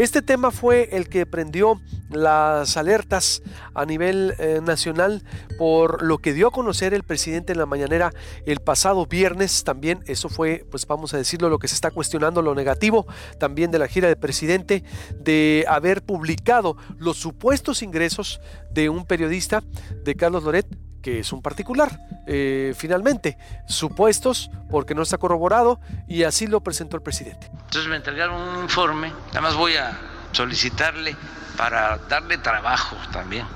[0.00, 1.78] Este tema fue el que prendió
[2.08, 3.42] las alertas
[3.74, 5.22] a nivel eh, nacional
[5.58, 8.10] por lo que dio a conocer el presidente en la mañanera
[8.46, 9.62] el pasado viernes.
[9.62, 13.06] También eso fue, pues vamos a decirlo, lo que se está cuestionando, lo negativo
[13.38, 14.84] también de la gira del presidente
[15.18, 18.40] de haber publicado los supuestos ingresos
[18.72, 19.62] de un periodista
[20.02, 20.66] de Carlos Loret
[21.02, 26.96] que es un particular, eh, finalmente, supuestos porque no está corroborado y así lo presentó
[26.96, 27.50] el presidente.
[27.52, 29.98] Entonces me entregaron un informe, además voy a
[30.32, 31.16] solicitarle
[31.56, 33.46] para darle trabajo también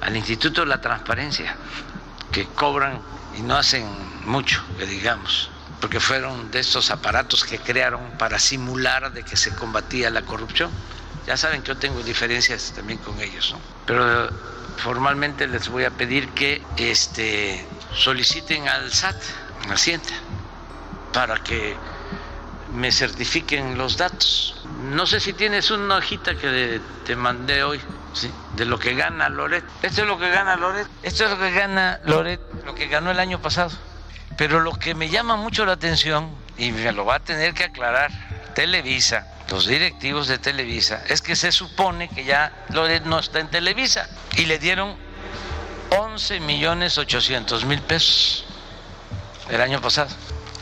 [0.00, 1.56] al Instituto de la Transparencia,
[2.32, 3.00] que cobran
[3.36, 3.86] y no hacen
[4.24, 9.54] mucho, que digamos, porque fueron de estos aparatos que crearon para simular de que se
[9.54, 10.70] combatía la corrupción.
[11.26, 13.60] Ya saben que yo tengo diferencias también con ellos, ¿no?
[13.86, 14.30] Pero
[14.80, 19.16] formalmente les voy a pedir que este, soliciten al SAT,
[19.68, 20.14] a Hacienda,
[21.12, 21.76] para que
[22.74, 24.64] me certifiquen los datos.
[24.82, 27.80] No sé si tienes una hojita que te mandé hoy,
[28.56, 29.64] de lo que gana Loret.
[29.82, 30.86] Esto es lo que gana Loret.
[31.02, 33.70] Esto es lo que gana Loret, lo que ganó el año pasado.
[34.36, 37.64] Pero lo que me llama mucho la atención, y me lo va a tener que
[37.64, 38.10] aclarar
[38.54, 43.48] Televisa, los directivos de Televisa, es que se supone que ya Loret no está en
[43.48, 44.96] Televisa y le dieron
[45.90, 48.44] 11 millones 800 mil pesos
[49.50, 50.10] el año pasado.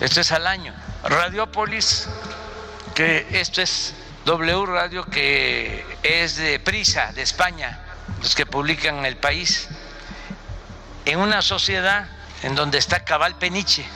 [0.00, 0.74] Esto es al año.
[1.04, 2.08] Radiopolis,
[2.94, 7.80] que esto es W Radio, que es de Prisa, de España,
[8.22, 9.68] los que publican El País,
[11.04, 12.08] en una sociedad
[12.42, 13.86] en donde está Cabal Peniche.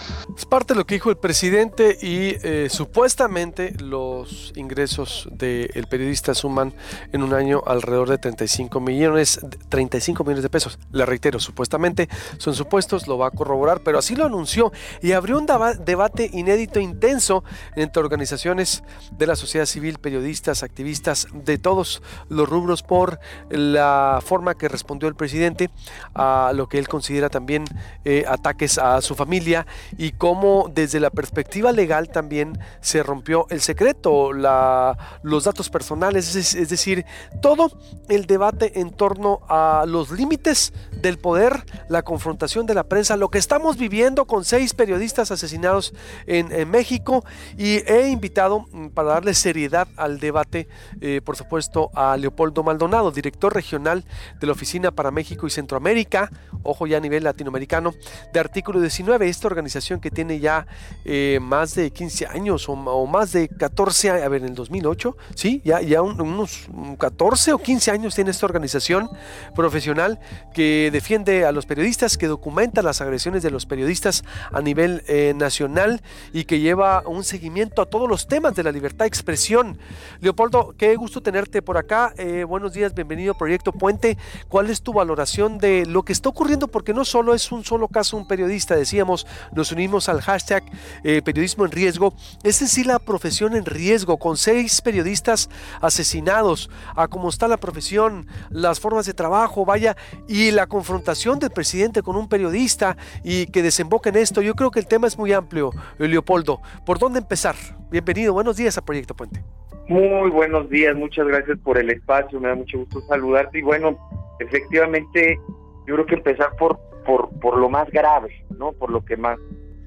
[0.52, 6.74] Parte de lo que dijo el presidente y eh, supuestamente los ingresos del periodista suman
[7.10, 10.78] en un año alrededor de 35 millones, 35 millones de pesos.
[10.92, 15.38] Le reitero, supuestamente son supuestos, lo va a corroborar, pero así lo anunció y abrió
[15.38, 22.46] un debate inédito, intenso entre organizaciones de la sociedad civil, periodistas, activistas de todos los
[22.46, 25.70] rubros por la forma que respondió el presidente
[26.14, 27.64] a lo que él considera también
[28.04, 30.41] eh, ataques a su familia y cómo
[30.74, 37.04] desde la perspectiva legal también se rompió el secreto, los datos personales, es, decir,
[37.40, 37.70] todo
[38.08, 43.28] el debate en torno a los límites del poder, la confrontación de la prensa, lo
[43.28, 45.94] que estamos viviendo con seis periodistas asesinados
[46.26, 47.24] en, México
[47.56, 50.68] y he invitado mm, para darle seriedad al debate,
[51.00, 54.04] eh, por supuesto, a Leopoldo Maldonado, director regional
[54.40, 56.30] de la Oficina para México y Centroamérica,
[56.62, 57.94] ojo ya a nivel latinoamericano,
[58.32, 60.66] de Artículo 19, esta organización que tiene ya
[61.04, 62.76] eh, más de 15 años o,
[63.06, 67.58] más de 14 años, a ver, en el 2008, sí, ya, ya unos 14 o
[67.58, 69.10] 15 años tiene esta organización
[69.54, 70.20] profesional
[70.54, 75.34] que defiende a los periodistas, que documenta las agresiones de los periodistas a nivel eh,
[75.36, 79.78] nacional y que lleva un seguimiento a todos los temas de la libertad de expresión.
[80.20, 82.14] Leopoldo, qué gusto tenerte por acá.
[82.16, 84.18] Eh, buenos días, bienvenido a Proyecto Puente.
[84.48, 86.68] ¿Cuál es tu valoración de lo que está ocurriendo?
[86.68, 90.62] Porque no solo es un solo caso, un periodista, decíamos, nos unimos al hashtag
[91.02, 92.14] eh, periodismo en riesgo.
[92.44, 95.50] Es decir, la profesión en riesgo, con seis periodistas
[95.80, 99.96] asesinados, a cómo está la profesión, las formas de trabajo, vaya,
[100.28, 104.42] y la confrontación del presidente con un periodista y que desemboca en esto.
[104.42, 106.60] Yo creo que el tema es muy amplio, Leopoldo.
[106.86, 107.56] ¿Por dónde empezar?
[107.90, 109.42] Bienvenido, buenos días a Proyecto Puente.
[109.88, 113.98] Muy buenos días, muchas gracias por el espacio, me da mucho gusto saludarte y bueno,
[114.38, 115.38] efectivamente
[115.86, 118.72] yo creo que empezar por por, por lo más grave, ¿no?
[118.72, 119.38] Por lo que más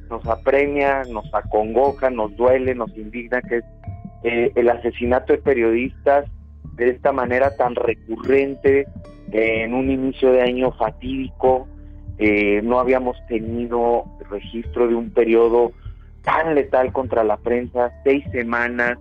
[0.09, 3.63] nos apremia, nos acongoja, nos duele, nos indigna, que es
[4.23, 6.29] eh, el asesinato de periodistas
[6.73, 8.85] de esta manera tan recurrente
[9.31, 11.67] en un inicio de año fatídico.
[12.17, 15.71] Eh, no habíamos tenido registro de un periodo
[16.23, 18.97] tan letal contra la prensa, seis semanas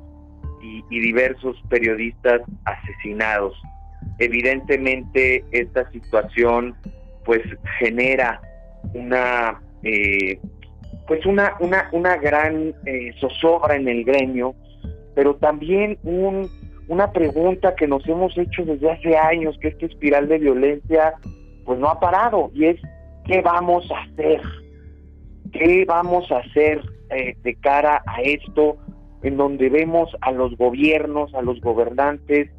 [0.63, 3.55] y, y diversos periodistas asesinados.
[4.19, 6.75] Evidentemente esta situación
[7.25, 7.43] pues
[7.79, 8.41] genera
[8.93, 10.39] una eh,
[11.07, 14.55] pues una, una, una gran eh, zozobra en el gremio,
[15.15, 16.49] pero también un,
[16.89, 21.15] una pregunta que nos hemos hecho desde hace años, que esta espiral de violencia
[21.65, 22.81] pues no ha parado, y es
[23.25, 24.41] ¿qué vamos a hacer?
[25.53, 26.81] ¿Qué vamos a hacer
[27.11, 28.77] eh, de cara a esto
[29.23, 32.51] en donde vemos a los gobiernos, a los gobernantes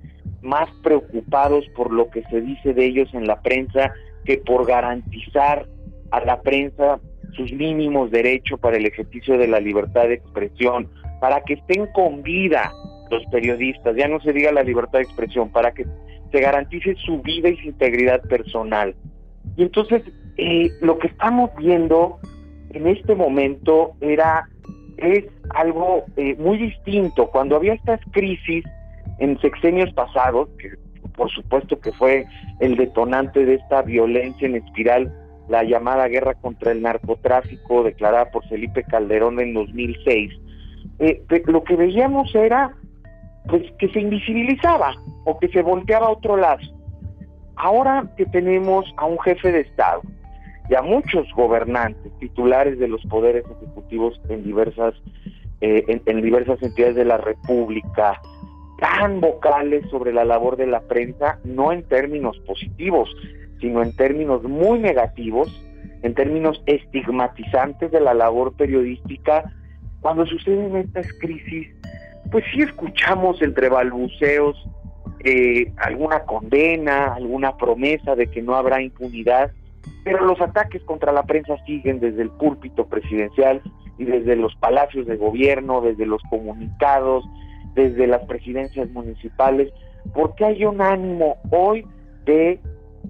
[0.42, 3.94] más preocupados por lo que se dice de ellos en la prensa
[4.26, 5.68] que por garantizar
[6.12, 7.00] a la prensa
[7.36, 10.90] sus mínimos derechos para el ejercicio de la libertad de expresión,
[11.20, 12.72] para que estén con vida
[13.12, 15.86] los periodistas, ya no se diga la libertad de expresión, para que
[16.32, 18.96] se garantice su vida y su integridad personal.
[19.56, 20.04] Y entonces,
[20.38, 22.20] eh, lo que estamos viendo
[22.72, 24.50] en este momento era
[24.98, 27.28] es algo eh, muy distinto.
[27.28, 28.64] Cuando había estas crisis,
[29.20, 30.72] en sexenios pasados, que
[31.16, 32.26] por supuesto que fue
[32.60, 35.14] el detonante de esta violencia en espiral,
[35.48, 40.32] la llamada guerra contra el narcotráfico declarada por Felipe Calderón en 2006,
[41.00, 42.74] eh, lo que veíamos era
[43.48, 46.62] pues que se invisibilizaba o que se volteaba a otro lado.
[47.56, 50.02] Ahora que tenemos a un jefe de Estado
[50.70, 54.96] y a muchos gobernantes titulares de los poderes ejecutivos en diversas
[55.62, 58.22] eh, en, diversas entidades de la República,
[58.78, 63.10] tan vocales sobre la labor de la prensa, no en términos positivos,
[63.60, 65.50] sino en términos muy negativos,
[66.02, 69.52] en términos estigmatizantes de la labor periodística,
[70.02, 71.68] cuando suceden estas crisis,
[72.32, 74.56] pues sí escuchamos entre balbuceos
[75.28, 79.52] eh, alguna condena, alguna promesa de que no habrá impunidad,
[80.04, 83.62] pero los ataques contra la prensa siguen desde el púlpito presidencial
[83.98, 87.26] y desde los palacios de gobierno, desde los comunicados,
[87.74, 89.74] desde las presidencias municipales,
[90.14, 91.88] porque hay un ánimo hoy
[92.26, 92.60] de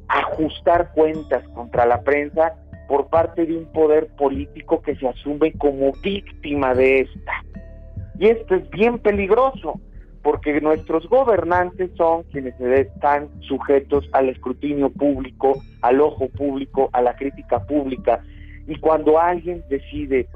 [0.07, 2.53] ajustar cuentas contra la prensa
[2.87, 7.43] por parte de un poder político que se asume como víctima de esta.
[8.19, 9.79] Y esto es bien peligroso,
[10.21, 17.15] porque nuestros gobernantes son quienes están sujetos al escrutinio público, al ojo público, a la
[17.15, 18.23] crítica pública.
[18.67, 20.27] Y cuando alguien decide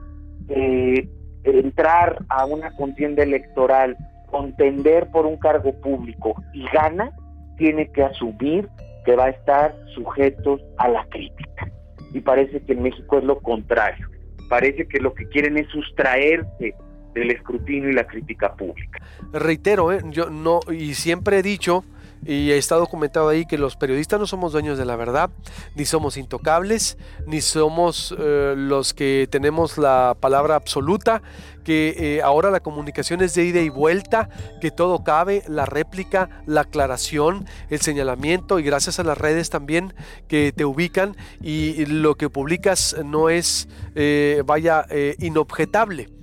[0.50, 1.08] eh,
[1.44, 3.98] entrar a una contienda electoral,
[4.30, 7.12] contender por un cargo público y gana,
[7.58, 8.70] tiene que asumir
[9.06, 11.72] que va a estar sujeto a la crítica.
[12.14, 14.08] Y parece que en México es lo contrario.
[14.50, 16.74] Parece que lo que quieren es sustraerse
[17.14, 19.00] del escrutinio y la crítica pública.
[19.32, 20.02] Reitero, ¿eh?
[20.06, 21.84] yo no, y siempre he dicho,
[22.26, 25.30] y está documentado ahí que los periodistas no somos dueños de la verdad,
[25.76, 31.22] ni somos intocables, ni somos eh, los que tenemos la palabra absoluta,
[31.64, 34.30] que eh, ahora la comunicación es de ida y vuelta,
[34.60, 39.94] que todo cabe, la réplica, la aclaración, el señalamiento y gracias a las redes también
[40.28, 44.86] que te ubican y lo que publicas no es, eh, vaya,
[45.20, 46.19] inobjetable.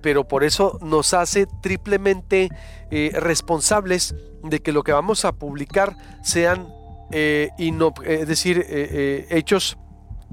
[0.00, 2.48] Pero por eso nos hace triplemente
[3.12, 6.68] responsables de que lo que vamos a publicar sean,
[7.10, 9.76] eh, es decir, eh, eh, hechos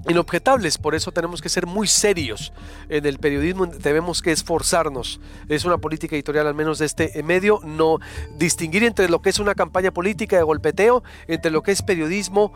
[0.08, 2.54] inobjetables, por eso tenemos que ser muy serios
[2.90, 7.60] en el periodismo, tenemos que esforzarnos, es una política editorial al menos de este medio,
[7.64, 8.00] no
[8.38, 12.54] distinguir entre lo que es una campaña política de golpeteo, entre lo que es periodismo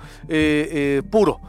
[1.09, 1.39] puro,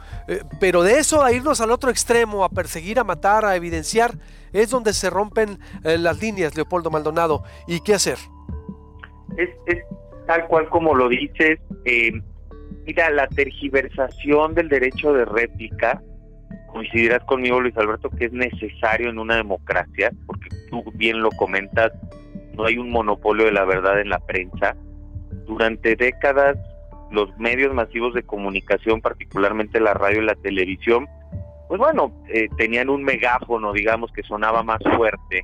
[0.59, 4.19] pero de eso a irnos al otro extremo, a perseguir, a matar, a evidenciar,
[4.53, 8.19] es donde se rompen las líneas, Leopoldo Maldonado, ¿y qué hacer?
[9.37, 9.79] es
[10.27, 11.59] tal cual como lo dices.
[12.87, 16.03] Mira, la tergiversación del derecho de réplica,
[16.73, 21.93] coincidirás conmigo, Luis Alberto, que es necesario en una democracia, porque tú bien lo comentas,
[22.55, 24.77] no hay un monopolio de la verdad en la prensa.
[25.47, 26.57] Durante décadas,
[27.11, 31.07] los medios masivos de comunicación, particularmente la radio y la televisión,
[31.69, 35.43] pues bueno, eh, tenían un megáfono, digamos, que sonaba más fuerte.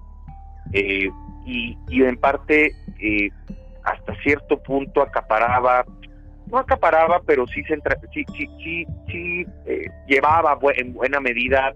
[0.73, 1.09] Eh,
[1.47, 3.31] y, y, en parte eh,
[3.85, 5.87] hasta cierto punto acaparaba,
[6.51, 11.75] no acaparaba, pero sí, sí, sí, sí, eh, llevaba en buena medida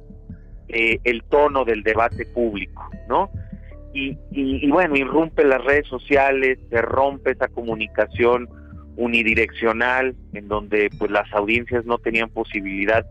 [0.69, 3.31] eh, el tono del debate público, ¿no?
[3.95, 8.49] Y, y, bueno, irrumpe las redes sociales, se rompe esa comunicación
[8.97, 13.05] unidireccional en donde pues las audiencias no tenían posibilidad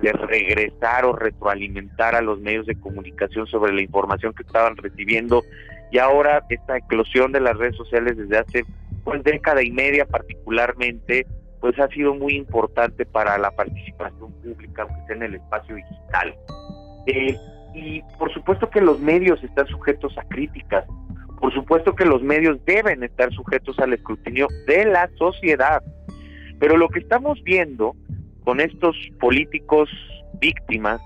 [0.00, 5.42] de regresar o retroalimentar a los medios de comunicación sobre la información que estaban recibiendo
[5.90, 8.64] y ahora esta eclosión de las redes sociales desde hace
[9.04, 11.26] pues década y media particularmente
[11.60, 16.34] pues ha sido muy importante para la participación pública aunque sea en el espacio digital.
[17.06, 17.36] Eh,
[17.74, 20.84] y por supuesto que los medios están sujetos a críticas.
[21.38, 25.82] Por supuesto que los medios deben estar sujetos al escrutinio de la sociedad.
[26.58, 27.94] Pero lo que estamos viendo
[28.44, 29.88] con estos políticos
[30.40, 31.00] víctimas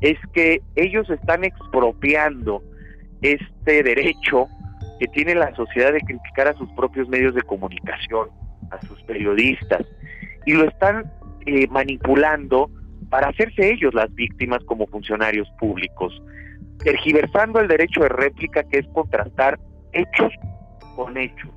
[0.00, 2.62] es que ellos están expropiando
[3.22, 4.48] este derecho
[5.02, 8.28] que tiene la sociedad de criticar a sus propios medios de comunicación,
[8.70, 9.84] a sus periodistas,
[10.46, 11.10] y lo están
[11.44, 12.70] eh, manipulando
[13.10, 16.22] para hacerse ellos las víctimas como funcionarios públicos,
[16.84, 19.58] tergiversando el derecho de réplica que es contrastar
[19.92, 20.32] hechos
[20.94, 21.50] con hechos,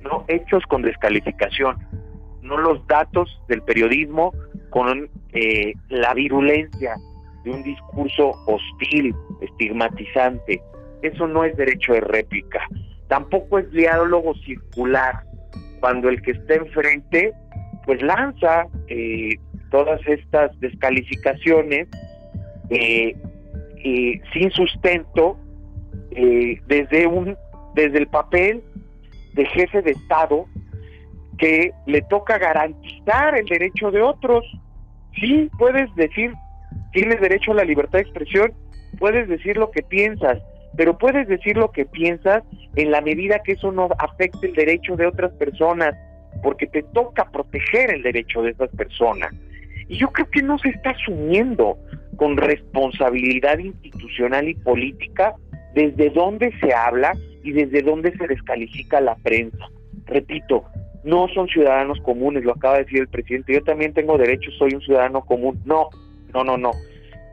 [0.00, 1.76] no hechos con descalificación,
[2.42, 4.32] no los datos del periodismo
[4.70, 6.94] con eh, la virulencia
[7.42, 10.62] de un discurso hostil, estigmatizante,
[11.08, 12.60] eso no es derecho de réplica.
[13.08, 15.24] Tampoco es diálogo circular,
[15.80, 17.32] cuando el que está enfrente
[17.84, 19.36] pues lanza eh,
[19.70, 21.88] todas estas descalificaciones
[22.70, 23.14] eh,
[24.32, 25.36] sin sustento
[26.12, 27.36] eh, desde un
[27.74, 28.62] desde el papel
[29.34, 30.46] de jefe de Estado
[31.38, 34.44] que le toca garantizar el derecho de otros.
[35.20, 36.32] Sí, puedes decir,
[36.92, 38.52] tienes derecho a la libertad de expresión,
[38.98, 40.38] puedes decir lo que piensas,
[40.76, 42.42] pero puedes decir lo que piensas
[42.76, 45.94] en la medida que eso no afecte el derecho de otras personas,
[46.42, 49.32] porque te toca proteger el derecho de esas personas.
[49.88, 51.78] Y yo creo que no se está asumiendo
[52.16, 55.34] con responsabilidad institucional y política
[55.74, 57.12] desde dónde se habla
[57.42, 59.68] y desde dónde se descalifica la prensa.
[60.06, 60.64] Repito,
[61.04, 64.74] no son ciudadanos comunes, lo acaba de decir el presidente, yo también tengo derechos, soy
[64.74, 65.60] un ciudadano común.
[65.64, 65.88] No,
[66.32, 66.70] no, no, no.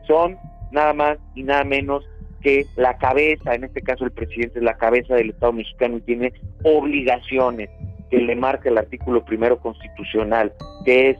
[0.06, 0.36] Son
[0.70, 2.04] nada más y nada menos
[2.42, 6.00] que la cabeza, en este caso el presidente es la cabeza del Estado mexicano y
[6.02, 6.32] tiene
[6.64, 7.70] obligaciones
[8.10, 10.52] que le marca el artículo primero constitucional,
[10.84, 11.18] que es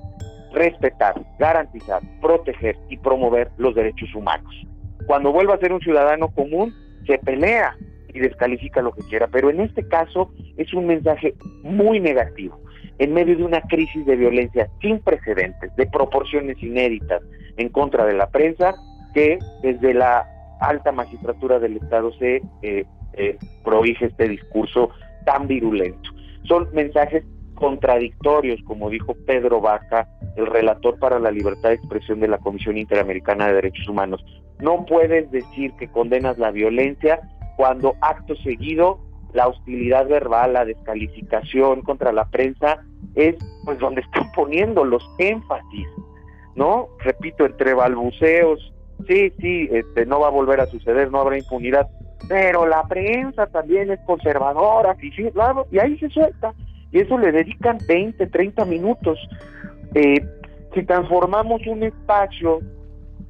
[0.53, 4.55] respetar, garantizar, proteger y promover los derechos humanos.
[5.07, 6.75] Cuando vuelva a ser un ciudadano común,
[7.07, 7.77] se pelea
[8.13, 12.61] y descalifica lo que quiera, pero en este caso es un mensaje muy negativo,
[12.99, 17.23] en medio de una crisis de violencia sin precedentes, de proporciones inéditas
[17.57, 18.75] en contra de la prensa,
[19.15, 20.32] que desde la
[20.63, 23.39] alta magistratura del Estado se eh, eh
[24.01, 24.91] este discurso
[25.25, 26.11] tan virulento.
[26.45, 32.29] Son mensajes contradictorios, como dijo Pedro Vaca, el relator para la libertad de expresión de
[32.29, 34.25] la Comisión Interamericana de Derechos Humanos.
[34.59, 37.21] No puedes decir que condenas la violencia
[37.57, 38.99] cuando acto seguido
[39.33, 42.83] la hostilidad verbal, la descalificación contra la prensa
[43.15, 45.87] es pues donde están poniendo los énfasis,
[46.55, 46.89] ¿no?
[46.99, 48.73] Repito, entre balbuceos,
[49.07, 51.89] sí, sí, este no va a volver a suceder, no habrá impunidad,
[52.29, 56.55] pero la prensa también es conservadora, y ahí se suelta,
[56.91, 59.19] y eso le dedican 20, 30 minutos.
[59.95, 60.25] Eh,
[60.75, 62.61] si transformamos un espacio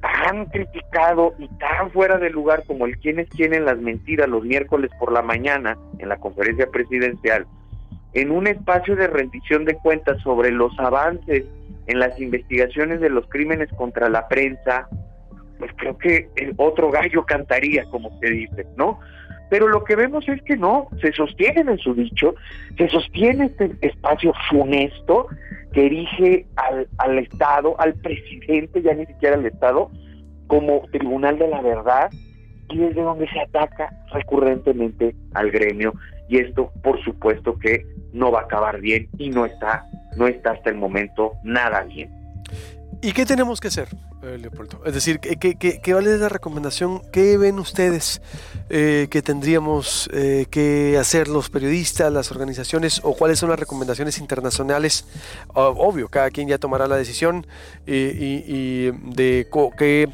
[0.01, 4.91] tan criticado y tan fuera de lugar como el quienes tienen las mentiras los miércoles
[4.99, 7.47] por la mañana en la conferencia presidencial,
[8.13, 11.45] en un espacio de rendición de cuentas sobre los avances
[11.87, 14.87] en las investigaciones de los crímenes contra la prensa,
[15.59, 18.99] pues creo que el otro gallo cantaría, como se dice, ¿no?
[19.49, 22.33] Pero lo que vemos es que no, se sostienen en su dicho,
[22.77, 25.27] se sostiene este espacio funesto
[25.73, 29.91] que erige al, al Estado, al presidente, ya ni siquiera al Estado,
[30.47, 32.09] como tribunal de la verdad,
[32.69, 35.93] y desde donde se ataca recurrentemente al gremio.
[36.29, 39.85] Y esto, por supuesto, que no va a acabar bien y no está,
[40.17, 42.22] no está hasta el momento nada bien.
[43.03, 43.89] ¿Y qué tenemos que hacer,
[44.21, 44.81] eh, Leopoldo?
[44.85, 47.01] Es decir, ¿qué, qué, qué vale la recomendación?
[47.11, 48.21] ¿Qué ven ustedes
[48.69, 54.19] eh, que tendríamos eh, que hacer los periodistas, las organizaciones, o cuáles son las recomendaciones
[54.19, 55.05] internacionales?
[55.53, 57.45] obvio, cada quien ya tomará la decisión
[57.85, 60.09] y, y de qué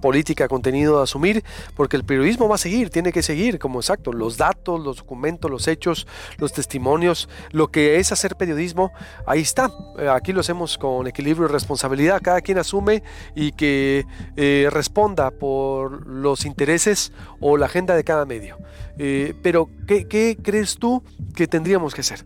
[0.00, 1.44] política, contenido a asumir,
[1.76, 5.50] porque el periodismo va a seguir, tiene que seguir, como exacto, los datos, los documentos,
[5.50, 6.06] los hechos,
[6.38, 8.92] los testimonios, lo que es hacer periodismo,
[9.26, 9.70] ahí está.
[9.98, 13.02] Eh, aquí lo hacemos con equilibrio y responsabilidad, cada quien asume
[13.34, 14.04] y que
[14.36, 18.58] eh, responda por los intereses o la agenda de cada medio.
[18.98, 21.02] Eh, pero, ¿qué, ¿qué crees tú
[21.34, 22.24] que tendríamos que hacer?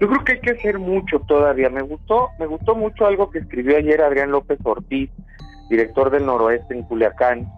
[0.00, 1.68] Yo creo que hay que hacer mucho todavía.
[1.68, 5.10] Me gustó, me gustó mucho algo que escribió ayer Adrián López Ortiz
[5.70, 7.50] director del noroeste en Culiacán,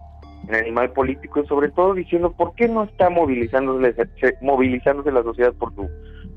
[0.47, 4.07] en Animal Político, y sobre todo diciendo por qué no está movilizándose,
[4.41, 5.89] movilizándose la sociedad por su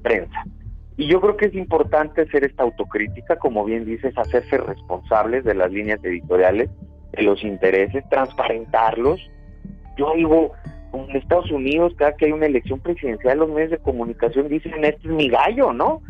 [0.03, 0.45] prensa.
[0.97, 5.55] Y yo creo que es importante hacer esta autocrítica, como bien dices, hacerse responsables de
[5.55, 6.71] las líneas editoriales,
[7.13, 9.21] de los intereses, transparentarlos.
[9.99, 10.53] Yo digo,
[10.95, 15.09] en Estados Unidos, cada que hay una elección presidencial, los medios de comunicación dicen, este
[15.09, 16.01] es mi gallo, ¿no?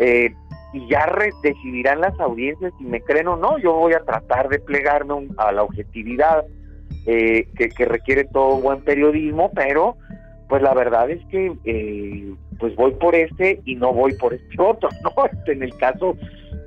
[0.00, 0.34] Eh,
[0.72, 1.06] y ya
[1.42, 3.58] decidirán las audiencias si me creen o no.
[3.58, 6.44] Yo voy a tratar de plegarme a la objetividad
[7.06, 9.96] eh, que, requiere todo buen periodismo, pero
[10.48, 14.54] pues la verdad es que eh, pues voy por este y no voy por este
[14.58, 15.26] otro, ¿no?
[15.26, 16.16] Este, en el caso,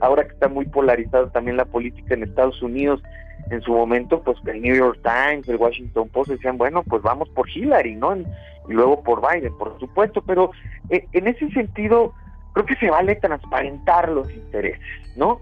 [0.01, 3.01] ahora que está muy polarizado también la política en Estados Unidos,
[3.49, 7.29] en su momento, pues el New York Times, el Washington Post decían, bueno, pues vamos
[7.29, 8.15] por Hillary, ¿no?
[8.17, 10.51] Y luego por Biden, por supuesto, pero
[10.89, 12.13] eh, en ese sentido,
[12.55, 14.79] creo que se vale transparentar los intereses,
[15.17, 15.41] ¿no?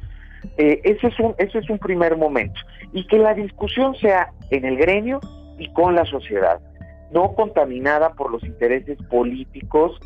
[0.58, 2.60] Eh, ese, es un, ese es un primer momento.
[2.91, 5.20] Y que la discusión sea en el gremio
[5.60, 6.60] y con la sociedad,
[7.12, 10.00] no contaminada por los intereses políticos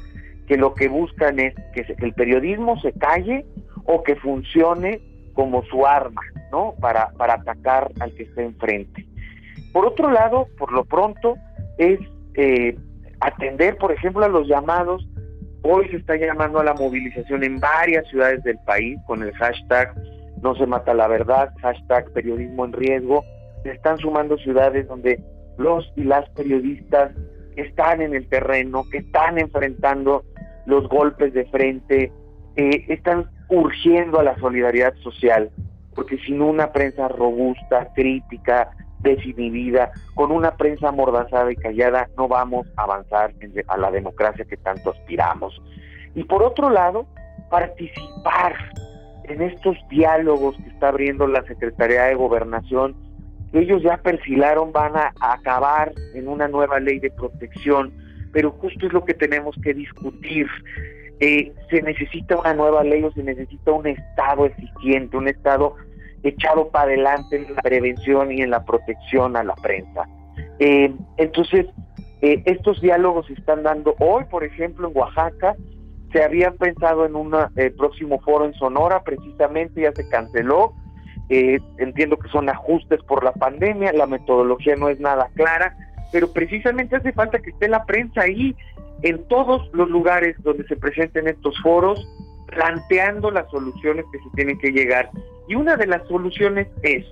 [0.48, 3.46] que lo que buscan es que el periodismo se calle
[3.86, 5.00] o que funcione
[5.34, 6.22] como su arma,
[6.52, 6.76] ¿no?
[6.82, 9.06] Para, para atacar al que está enfrente.
[9.72, 11.36] Por otro lado, por lo pronto,
[11.78, 12.00] es
[12.36, 12.78] eh,
[13.22, 15.08] atender, por ejemplo, a los llamados
[15.70, 19.94] Hoy se está llamando a la movilización en varias ciudades del país con el hashtag
[20.42, 23.26] No se mata la verdad, hashtag periodismo en riesgo.
[23.64, 25.22] Se están sumando ciudades donde
[25.58, 27.12] los y las periodistas
[27.58, 30.24] están en el terreno, que están enfrentando
[30.68, 32.14] los golpes de frente,
[32.56, 35.50] eh, están urgiendo a la solidaridad social,
[35.94, 38.70] porque sin una prensa robusta, crítica,
[39.00, 43.34] desinhibida, con una prensa amordazada y callada, no vamos a avanzar
[43.68, 45.62] a la democracia que tanto aspiramos.
[46.16, 47.06] Y por otro lado,
[47.50, 48.56] participar
[49.26, 52.96] en estos diálogos que está abriendo la Secretaría de Gobernación,
[53.52, 57.94] que ellos ya perfilaron, van a, acabar en una nueva ley de protección,
[58.34, 60.48] pero justo es lo que tenemos que discutir.
[61.20, 65.76] Eh, se necesita una nueva ley o se necesita un Estado eficiente, un Estado
[66.28, 70.08] echado para adelante en la prevención y en la protección a la prensa.
[70.60, 71.68] Eh, entonces,
[72.22, 75.56] eh, estos diálogos se están dando hoy, por ejemplo, en Oaxaca,
[76.12, 80.74] se habían pensado en un eh, próximo foro en Sonora, precisamente ya se canceló.
[81.30, 85.76] entiendo que son ajustes por la pandemia, la metodología no es nada clara,
[86.14, 88.56] pero precisamente hace falta que esté la prensa ahí
[89.02, 92.08] en todos los lugares donde se presenten estos foros,
[92.48, 95.10] planteando las soluciones que se tienen que llegar.
[95.48, 97.06] Y una de las soluciones es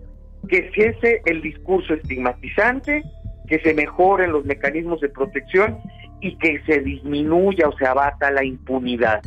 [0.47, 3.03] que cese el discurso estigmatizante,
[3.47, 5.77] que se mejoren los mecanismos de protección
[6.21, 9.21] y que se disminuya o se abata la impunidad.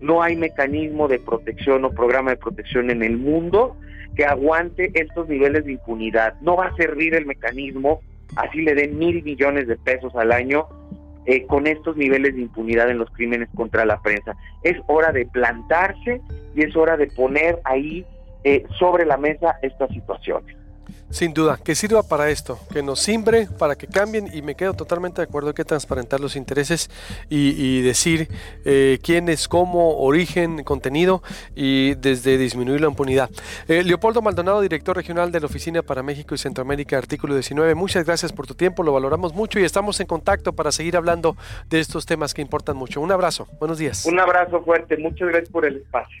[0.00, 3.76] No hay mecanismo de protección o programa de protección en el mundo
[4.16, 6.34] que aguante estos niveles de impunidad.
[6.40, 8.00] No va a servir el mecanismo,
[8.36, 10.66] así le den mil millones de pesos al año,
[11.26, 14.34] eh, con estos niveles de impunidad en los crímenes contra la prensa.
[14.62, 16.20] Es hora de plantarse
[16.56, 18.04] y es hora de poner ahí
[18.44, 20.56] eh, sobre la mesa estas situaciones.
[21.10, 24.74] Sin duda, que sirva para esto, que nos simbre, para que cambien y me quedo
[24.74, 26.88] totalmente de acuerdo, hay que transparentar los intereses
[27.28, 28.28] y, decir
[28.64, 31.22] eh, quién es, cómo, origen, contenido
[31.56, 33.28] y desde disminuir la impunidad.
[33.66, 38.04] Eh, Leopoldo Maldonado, director regional de la Oficina para México y Centroamérica, artículo 19, muchas
[38.04, 41.36] gracias por tu tiempo, lo valoramos mucho y estamos en contacto para seguir hablando
[41.68, 43.00] de estos temas que importan mucho.
[43.00, 44.06] Un abrazo, buenos días.
[44.06, 46.20] Un abrazo fuerte, muchas gracias por el espacio.